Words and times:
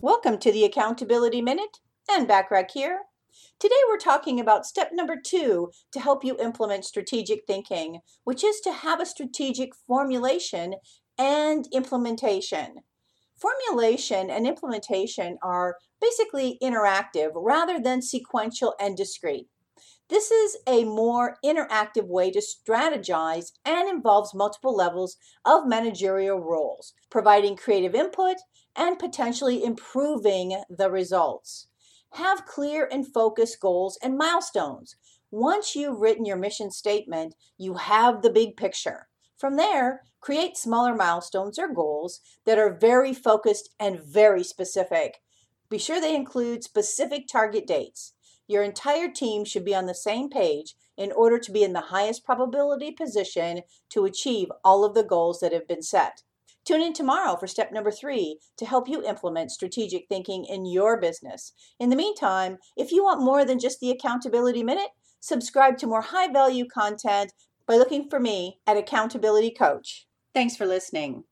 Welcome 0.00 0.38
to 0.38 0.52
the 0.52 0.64
Accountability 0.64 1.42
Minute 1.42 1.80
and 2.08 2.28
Backrack 2.28 2.70
here. 2.70 3.00
Today 3.58 3.74
we're 3.88 3.98
talking 3.98 4.38
about 4.38 4.64
step 4.64 4.90
number 4.92 5.16
two 5.20 5.72
to 5.90 5.98
help 5.98 6.24
you 6.24 6.36
implement 6.38 6.84
strategic 6.84 7.40
thinking, 7.48 7.98
which 8.22 8.44
is 8.44 8.60
to 8.60 8.72
have 8.72 9.00
a 9.00 9.06
strategic 9.06 9.74
formulation 9.88 10.76
and 11.18 11.66
implementation. 11.72 12.76
Formulation 13.36 14.30
and 14.30 14.46
implementation 14.46 15.36
are 15.42 15.78
basically 16.00 16.58
interactive 16.62 17.32
rather 17.34 17.80
than 17.80 18.00
sequential 18.00 18.76
and 18.80 18.96
discrete. 18.96 19.48
This 20.08 20.30
is 20.30 20.56
a 20.66 20.84
more 20.84 21.36
interactive 21.44 22.06
way 22.06 22.30
to 22.30 22.40
strategize 22.40 23.52
and 23.64 23.88
involves 23.88 24.34
multiple 24.34 24.74
levels 24.74 25.16
of 25.44 25.66
managerial 25.66 26.40
roles, 26.40 26.94
providing 27.10 27.56
creative 27.56 27.94
input 27.94 28.36
and 28.74 28.98
potentially 28.98 29.64
improving 29.64 30.62
the 30.70 30.90
results. 30.90 31.68
Have 32.12 32.46
clear 32.46 32.88
and 32.90 33.06
focused 33.06 33.60
goals 33.60 33.98
and 34.02 34.16
milestones. 34.16 34.96
Once 35.30 35.76
you've 35.76 36.00
written 36.00 36.24
your 36.24 36.38
mission 36.38 36.70
statement, 36.70 37.34
you 37.58 37.74
have 37.74 38.22
the 38.22 38.30
big 38.30 38.56
picture. 38.56 39.08
From 39.36 39.56
there, 39.56 40.02
create 40.20 40.56
smaller 40.56 40.94
milestones 40.94 41.58
or 41.58 41.72
goals 41.72 42.20
that 42.44 42.58
are 42.58 42.72
very 42.72 43.12
focused 43.12 43.70
and 43.78 44.00
very 44.00 44.42
specific. 44.42 45.20
Be 45.68 45.78
sure 45.78 46.00
they 46.00 46.14
include 46.14 46.64
specific 46.64 47.28
target 47.28 47.66
dates. 47.66 48.14
Your 48.48 48.62
entire 48.62 49.10
team 49.10 49.44
should 49.44 49.64
be 49.64 49.74
on 49.74 49.86
the 49.86 49.94
same 49.94 50.30
page 50.30 50.74
in 50.96 51.12
order 51.12 51.38
to 51.38 51.52
be 51.52 51.62
in 51.62 51.74
the 51.74 51.80
highest 51.80 52.24
probability 52.24 52.90
position 52.90 53.62
to 53.90 54.06
achieve 54.06 54.48
all 54.64 54.84
of 54.84 54.94
the 54.94 55.04
goals 55.04 55.40
that 55.40 55.52
have 55.52 55.68
been 55.68 55.82
set. 55.82 56.22
Tune 56.64 56.82
in 56.82 56.92
tomorrow 56.92 57.36
for 57.36 57.46
step 57.46 57.72
number 57.72 57.90
three 57.90 58.38
to 58.56 58.66
help 58.66 58.88
you 58.88 59.02
implement 59.04 59.50
strategic 59.50 60.06
thinking 60.08 60.44
in 60.44 60.66
your 60.66 61.00
business. 61.00 61.52
In 61.78 61.88
the 61.88 61.96
meantime, 61.96 62.58
if 62.76 62.90
you 62.90 63.04
want 63.04 63.22
more 63.22 63.44
than 63.44 63.58
just 63.58 63.80
the 63.80 63.90
Accountability 63.90 64.62
Minute, 64.62 64.90
subscribe 65.20 65.78
to 65.78 65.86
more 65.86 66.02
high 66.02 66.30
value 66.30 66.66
content 66.66 67.32
by 67.66 67.76
looking 67.76 68.08
for 68.08 68.18
me 68.18 68.58
at 68.66 68.76
Accountability 68.76 69.50
Coach. 69.50 70.06
Thanks 70.34 70.56
for 70.56 70.66
listening. 70.66 71.24